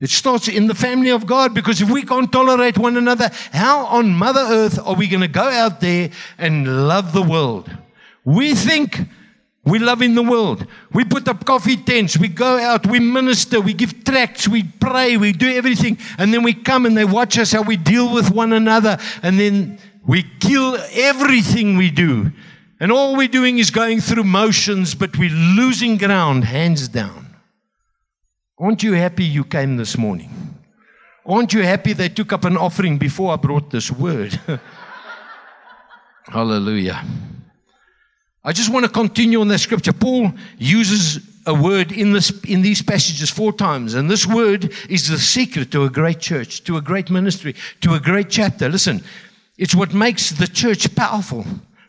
[0.00, 3.84] It starts in the family of God because if we can't tolerate one another, how
[3.86, 7.70] on Mother Earth are we going to go out there and love the world?
[8.24, 8.98] We think
[9.64, 10.66] we love in the world.
[10.92, 15.18] We put up coffee tents, we go out, we minister, we give tracts, we pray,
[15.18, 18.30] we do everything, and then we come and they watch us how we deal with
[18.30, 22.32] one another, and then we kill everything we do.
[22.80, 27.29] And all we're doing is going through motions, but we're losing ground, hands down.
[28.60, 30.30] Aren't you happy you came this morning?
[31.24, 34.38] Aren't you happy they took up an offering before I brought this word?
[36.26, 37.02] Hallelujah.
[38.44, 39.94] I just want to continue on that scripture.
[39.94, 45.08] Paul uses a word in this in these passages four times, and this word is
[45.08, 48.68] the secret to a great church, to a great ministry, to a great chapter.
[48.68, 49.02] Listen,
[49.56, 51.46] it's what makes the church powerful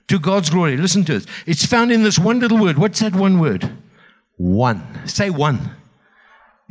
[0.07, 0.77] to God's glory.
[0.77, 1.25] Listen to it.
[1.45, 2.77] It's found in this one little word.
[2.77, 3.69] What's that one word?
[4.37, 5.05] One.
[5.05, 5.75] Say one.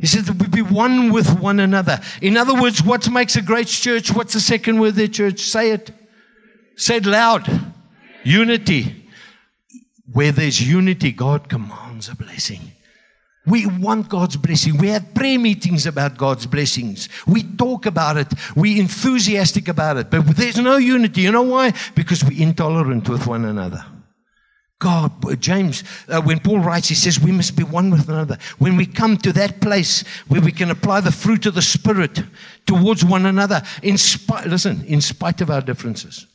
[0.01, 1.99] He said that we be one with one another.
[2.23, 4.11] In other words, what makes a great church?
[4.11, 5.41] What's the second word there, church?
[5.41, 5.91] Say it.
[6.75, 7.47] Say it loud.
[8.23, 9.05] Unity.
[10.11, 12.71] Where there's unity, God commands a blessing.
[13.45, 14.77] We want God's blessing.
[14.77, 17.07] We have prayer meetings about God's blessings.
[17.27, 18.27] We talk about it.
[18.55, 20.09] We're enthusiastic about it.
[20.09, 21.21] But there's no unity.
[21.21, 21.73] You know why?
[21.93, 23.85] Because we're intolerant with one another.
[24.81, 28.39] God, James, uh, when Paul writes, he says we must be one with another.
[28.57, 32.23] When we come to that place where we can apply the fruit of the Spirit
[32.65, 36.25] towards one another, in spite, listen, in spite of our differences.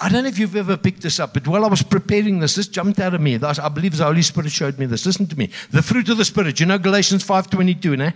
[0.00, 2.56] I don't know if you've ever picked this up, but while I was preparing this,
[2.56, 3.38] this jumped out of me.
[3.40, 5.06] I believe the Holy Spirit showed me this.
[5.06, 5.50] Listen to me.
[5.70, 6.58] The fruit of the Spirit.
[6.58, 8.14] You know Galatians 5.22, né?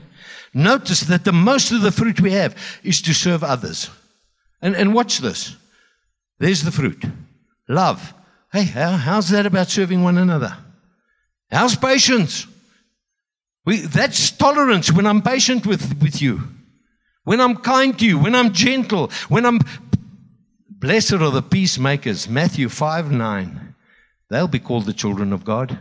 [0.53, 3.89] Notice that the most of the fruit we have is to serve others.
[4.61, 5.55] And, and watch this.
[6.41, 7.05] There's the fruit.
[7.69, 8.15] Love.
[8.53, 10.57] Hey, how, how's that about serving one another?
[11.51, 12.47] How's patience?
[13.65, 16.43] We, that's tolerance when I'm patient with, with you.
[17.25, 19.61] When I'm kind to you, when I'm gentle, when I'm
[20.81, 23.75] Blessed are the peacemakers, Matthew 5 9.
[24.31, 25.79] They'll be called the children of God.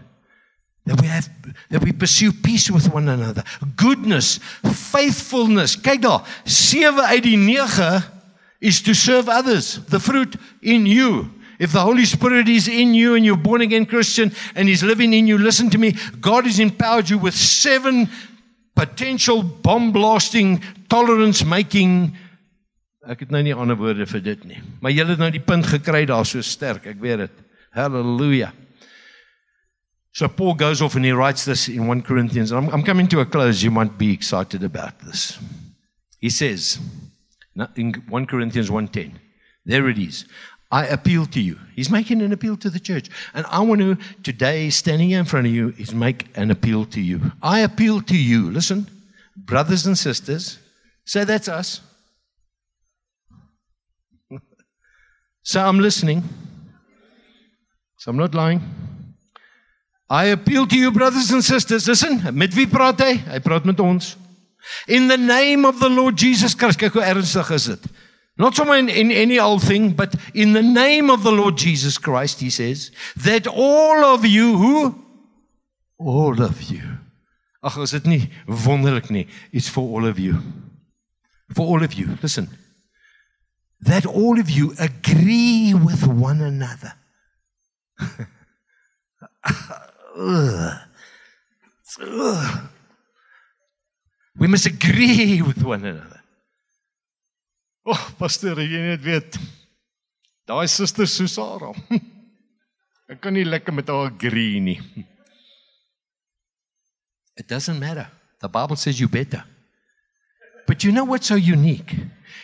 [0.86, 1.30] That we have
[1.70, 3.44] that we pursue peace with one another.
[3.76, 5.76] Goodness, faithfulness.
[5.76, 8.04] Kyk daar, 7 uit die 9
[8.60, 9.80] is to serve others.
[9.90, 11.30] The fruit in you.
[11.60, 15.14] If the Holy Spirit is in you and you're born again Christian and He's living
[15.14, 15.96] in you, listen to me.
[16.22, 18.10] God has empowered you with seven
[18.76, 22.16] potential bomb blasting, tolerance making
[23.08, 24.58] Ek het nou nie ander woorde vir dit nie.
[24.84, 27.38] Maar julle het nou die punt gekry daar so sterk, ek weet dit.
[27.72, 28.52] Hallelujah.
[30.12, 32.52] So Paul goes off and he writes this in 1 Corinthians.
[32.52, 33.64] I'm, I'm coming to a close.
[33.64, 35.38] You might be excited about this.
[36.20, 36.80] He says
[37.76, 39.14] in 1 Corinthians 1:10.
[39.66, 40.26] There it is.
[40.70, 41.58] I appeal to you.
[41.76, 43.10] He's making an appeal to the church.
[43.34, 46.86] And I want to today standing here in front of you is make an appeal
[46.88, 47.32] to you.
[47.42, 48.52] I appeal to you.
[48.52, 48.88] Listen,
[49.36, 50.60] brothers and sisters.
[51.06, 51.82] Say that's us.
[55.44, 56.24] So I'm listening.
[57.96, 58.62] So I'm not lying.
[60.10, 61.88] I appeal to you brothers and sisters.
[61.88, 63.14] Listen, met wie praat hy?
[63.28, 64.16] Hy praat met ons.
[64.88, 66.80] In the name of the Lord Jesus Christ.
[66.80, 67.70] Kyk hoe ernstig is.
[68.38, 71.98] Not so in, in any old thing, but in the name of the Lord Jesus
[71.98, 75.04] Christ, he says, that all of you who
[76.00, 76.84] all of you.
[77.64, 79.28] Ag, is nie wonderlik nie?
[79.52, 80.36] It's for all of you.
[81.56, 82.18] For all of you.
[82.22, 82.48] Listen
[83.82, 86.94] that all of you agree with one another.
[94.38, 96.17] we must agree with one another.
[97.88, 99.38] Oh, pastor, jy net weet.
[100.48, 101.72] Daai suster Susara.
[103.12, 104.82] Ek kan nie lekker met haar agree nie.
[107.40, 108.10] It doesn't matter.
[108.42, 109.44] The Bible says you better.
[110.68, 111.96] But you know what's so unique?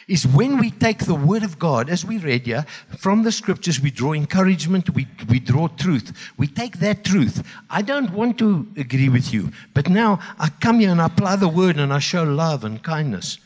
[0.07, 2.65] is when we take the word of God, as we read here,
[2.97, 6.31] from the scriptures, we draw encouragement, we, we draw truth.
[6.37, 7.45] We take that truth.
[7.69, 11.37] I don't want to agree with you, but now I come here and I apply
[11.37, 13.37] the word and I show love and kindness.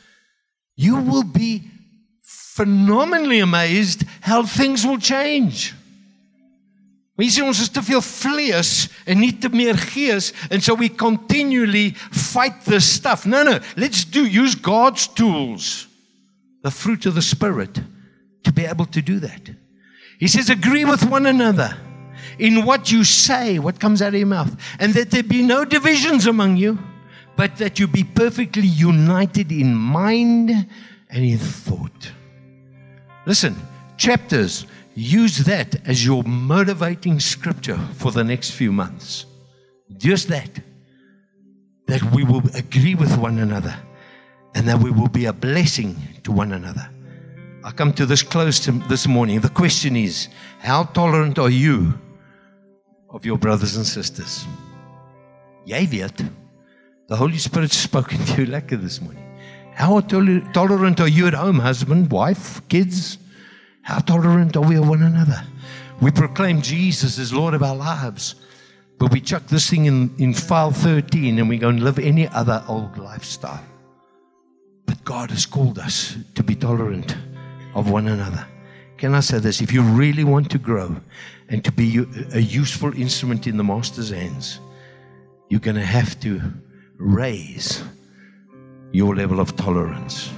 [0.75, 1.69] You will be
[2.57, 5.75] phenomenally amazed how things will change.
[7.17, 11.91] Sê ons is te veel vlees en nie te meer gees and so we continually
[12.13, 13.25] fight this stuff.
[13.25, 15.87] No no, let's do use God's tools
[16.61, 17.81] the fruit of the Spirit
[18.43, 19.49] to be able to do that.
[20.19, 21.77] He says, agree with one another
[22.39, 25.65] in what you say, what comes out of your mouth, and that there be no
[25.65, 26.77] divisions among you,
[27.35, 30.51] but that you be perfectly united in mind
[31.09, 32.11] and in thought.
[33.27, 33.57] Listen,
[33.97, 34.65] chapters,
[34.95, 39.25] use that as your motivating scripture for the next few months.
[39.97, 40.49] Just that.
[41.87, 43.75] That we will agree with one another
[44.55, 46.89] and that we will be a blessing to one another.
[47.65, 49.41] I come to this close to this morning.
[49.41, 51.99] The question is, how tolerant are you
[53.09, 54.47] of your brothers and sisters?
[55.65, 55.85] Jy
[57.09, 59.26] the Holy Spirit spoken to you lekker this morning.
[59.77, 63.19] How tolerant are you at home, husband, wife, kids?
[63.83, 65.43] How tolerant are we of one another?
[66.01, 68.33] We proclaim Jesus as Lord of our lives.
[68.97, 72.27] But we chuck this thing in, in file 13 and we go and live any
[72.29, 73.63] other old lifestyle.
[74.87, 77.15] But God has called us to be tolerant
[77.75, 78.47] of one another.
[78.97, 79.61] Can I say this?
[79.61, 80.95] If you really want to grow
[81.49, 82.03] and to be
[82.33, 84.59] a useful instrument in the Master's hands,
[85.49, 86.41] you're going to have to
[86.97, 87.83] raise
[88.91, 90.31] your level of tolerance.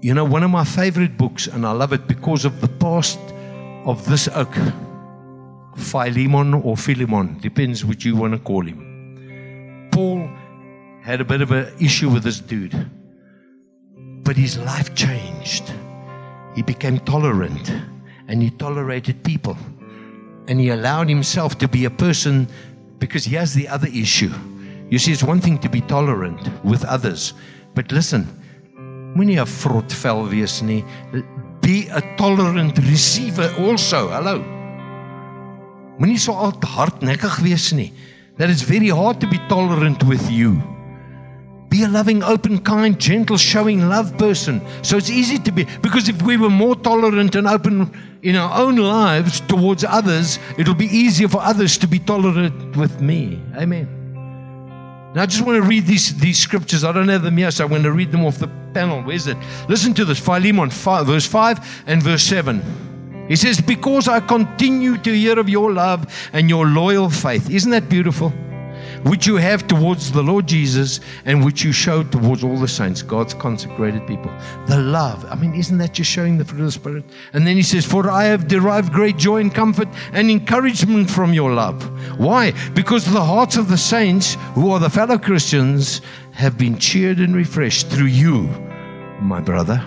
[0.00, 3.18] You know, one of my favorite books, and I love it because of the past
[3.84, 4.54] of this oak,
[5.76, 9.88] Philemon or Philemon, depends what you want to call him.
[9.92, 10.28] Paul
[11.02, 12.90] had a bit of an issue with this dude,
[14.22, 15.72] but his life changed.
[16.54, 17.70] He became tolerant
[18.28, 19.56] and he tolerated people.
[20.48, 22.48] And he allowed himself to be a person
[22.98, 24.32] because he has the other issue.
[24.88, 27.34] You see, it's one thing to be tolerant with others,
[27.74, 28.26] but listen,
[29.16, 30.84] moenie 'n vrotvel wees nie.
[31.60, 34.10] Be a tolerant receiver also.
[34.10, 34.44] Hallo.
[35.98, 37.92] Moenie so al hardnekkig wees nie.
[38.38, 40.62] That it's very hard to be tolerant with you.
[41.68, 44.60] Be a loving, open, kind, gentle, showing love person.
[44.82, 47.90] So it's easy to be, because if we were more tolerant and open
[48.22, 53.00] in our own lives towards others, it'll be easier for others to be tolerant with
[53.00, 53.40] me.
[53.56, 54.05] Amen.
[55.16, 56.84] Now, I just want to read these, these scriptures.
[56.84, 59.00] I don't have them here, so I'm going to read them off the panel.
[59.02, 59.38] Where's it?
[59.66, 63.24] Listen to this Philemon 5, verse 5 and verse 7.
[63.26, 67.48] He says, Because I continue to hear of your love and your loyal faith.
[67.48, 68.30] Isn't that beautiful?
[69.08, 73.02] Which you have towards the Lord Jesus and which you show towards all the saints,
[73.02, 74.32] God's consecrated people.
[74.66, 75.24] The love.
[75.30, 77.04] I mean, isn't that just showing the fruit of the Spirit?
[77.32, 81.32] And then he says, For I have derived great joy and comfort and encouragement from
[81.32, 81.82] your love.
[82.18, 82.52] Why?
[82.74, 86.00] Because the hearts of the saints, who are the fellow Christians,
[86.32, 88.42] have been cheered and refreshed through you,
[89.20, 89.82] my brother.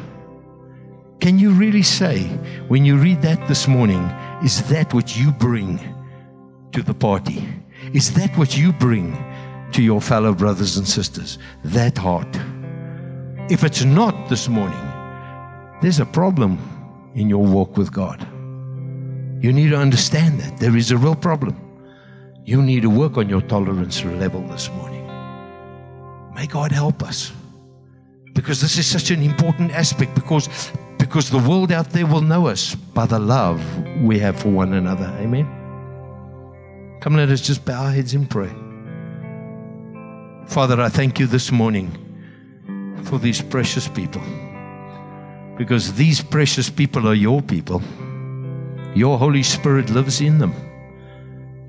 [1.20, 2.24] Can you really say,
[2.70, 4.02] when you read that this morning,
[4.44, 5.80] is that what you bring
[6.72, 7.46] to the party?
[7.94, 9.18] Is that what you bring
[9.72, 11.40] to your fellow brothers and sisters?
[11.64, 12.28] That heart.
[13.50, 14.80] If it's not this morning,
[15.82, 16.60] there's a problem
[17.16, 18.22] in your walk with God.
[19.42, 20.58] You need to understand that.
[20.58, 21.56] There is a real problem.
[22.46, 25.06] You need to work on your tolerance level this morning.
[26.36, 27.32] May God help us.
[28.34, 32.48] Because this is such an important aspect because because the world out there will know
[32.48, 33.60] us by the love
[34.02, 35.08] we have for one another.
[35.20, 35.59] Amen.
[37.00, 38.52] Come, let us just bow our heads and pray.
[40.48, 41.90] Father, I thank you this morning
[43.06, 44.22] for these precious people.
[45.58, 47.82] Because these precious people are your people.
[48.96, 50.54] Your Holy Spirit lives in them.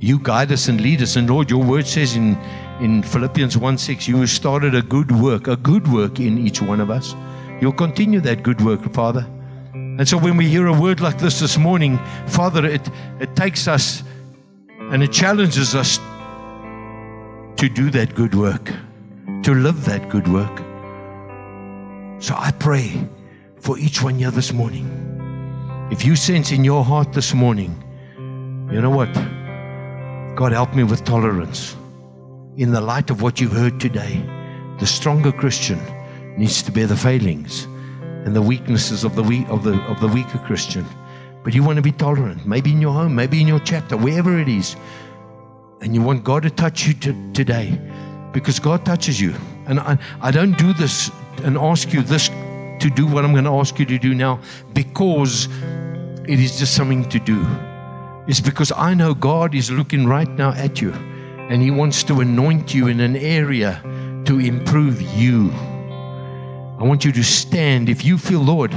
[0.00, 1.14] You guide us and lead us.
[1.14, 2.36] And Lord, your word says in,
[2.80, 6.80] in Philippians 1 6, you started a good work, a good work in each one
[6.80, 7.14] of us.
[7.60, 9.24] You'll continue that good work, Father.
[9.74, 12.88] And so when we hear a word like this this morning, Father, it,
[13.20, 14.02] it takes us
[14.90, 15.98] and it challenges us
[17.56, 18.72] to do that good work,
[19.44, 20.58] to live that good work.
[22.20, 23.08] So I pray
[23.56, 24.88] for each one here this morning.
[25.92, 27.72] If you sense in your heart this morning,
[28.72, 29.12] you know what?
[30.36, 31.76] God, help me with tolerance.
[32.56, 34.22] In the light of what you've heard today,
[34.78, 35.80] the stronger Christian
[36.36, 37.64] needs to bear the failings
[38.24, 40.84] and the weaknesses of the, weak, of the, of the weaker Christian.
[41.42, 44.38] But you want to be tolerant, maybe in your home, maybe in your chapter, wherever
[44.38, 44.76] it is.
[45.80, 47.80] And you want God to touch you to, today
[48.32, 49.34] because God touches you.
[49.66, 51.10] And I, I don't do this
[51.42, 54.40] and ask you this to do what I'm going to ask you to do now
[54.74, 55.48] because
[56.28, 57.46] it is just something to do.
[58.26, 62.20] It's because I know God is looking right now at you and He wants to
[62.20, 63.82] anoint you in an area
[64.26, 65.50] to improve you.
[66.78, 67.88] I want you to stand.
[67.88, 68.72] If you feel, Lord,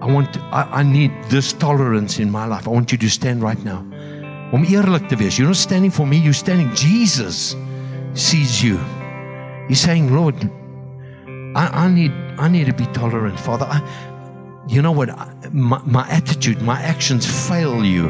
[0.00, 2.66] I want I, I need this tolerance in my life.
[2.68, 3.84] I want you to stand right now.
[4.52, 5.38] Om eerlik te wees.
[5.38, 7.56] You're not standing for me, you're standing Jesus
[8.14, 8.78] sees you.
[9.68, 10.36] He's saying, Lord,
[11.56, 13.66] I, I need I need to be tolerant, Father.
[13.68, 13.80] I,
[14.68, 15.08] you know what?
[15.52, 18.08] My, my attitude, my actions fail you.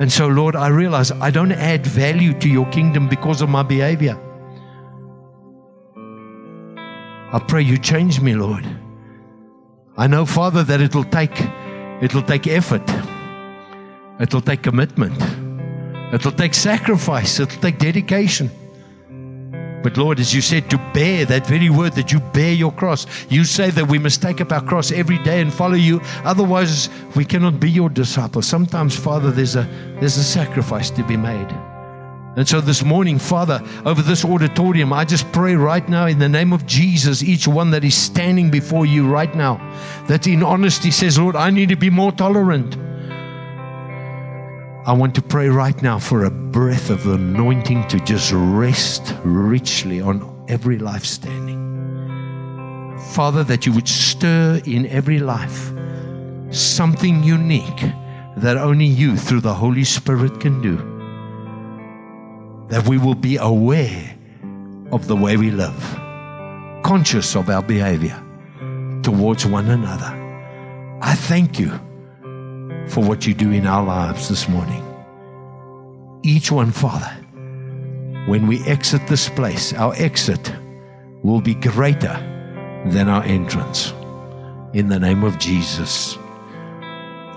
[0.00, 3.62] And so, Lord, I realize I don't add value to your kingdom because of my
[3.62, 4.18] behavior.
[7.32, 8.66] I pray you change me, Lord.
[9.96, 11.38] I know, Father, that it'll take
[12.00, 12.82] it'll take effort.
[14.20, 15.20] It'll take commitment.
[16.14, 17.40] It'll take sacrifice.
[17.40, 18.50] It'll take dedication.
[19.82, 23.06] But Lord, as you said, to bear that very word that you bear your cross,
[23.28, 26.00] you say that we must take up our cross every day and follow you.
[26.24, 28.46] Otherwise, we cannot be your disciples.
[28.46, 29.68] Sometimes, Father, there's a
[29.98, 31.48] there's a sacrifice to be made.
[32.34, 36.30] And so this morning, Father, over this auditorium, I just pray right now in the
[36.30, 39.58] name of Jesus, each one that is standing before you right now,
[40.08, 42.76] that in honesty says, Lord, I need to be more tolerant.
[44.84, 50.00] I want to pray right now for a breath of anointing to just rest richly
[50.00, 51.60] on every life standing.
[53.12, 55.70] Father, that you would stir in every life
[56.50, 57.92] something unique
[58.38, 60.91] that only you, through the Holy Spirit, can do.
[62.72, 64.16] That we will be aware
[64.92, 65.82] of the way we live,
[66.82, 68.18] conscious of our behavior
[69.02, 70.10] towards one another.
[71.02, 71.70] I thank you
[72.88, 74.82] for what you do in our lives this morning.
[76.22, 77.12] Each one, Father,
[78.26, 80.50] when we exit this place, our exit
[81.22, 82.16] will be greater
[82.86, 83.92] than our entrance.
[84.72, 86.16] In the name of Jesus.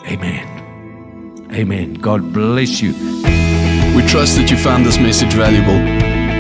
[0.07, 0.47] Amen.
[1.51, 1.95] Amen.
[1.95, 3.34] God bless you.
[3.95, 5.79] We trust that you found this message valuable.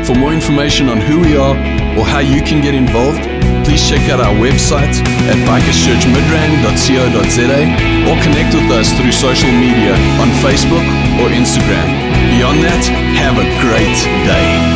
[0.03, 1.55] For more information on who we are
[1.95, 3.23] or how you can get involved,
[3.63, 4.91] please check out our website
[5.31, 7.61] at bikerschurchmidrand.co.za
[8.11, 10.83] or connect with us through social media on Facebook
[11.23, 11.87] or Instagram.
[12.35, 12.83] Beyond that,
[13.15, 13.95] have a great
[14.27, 14.74] day.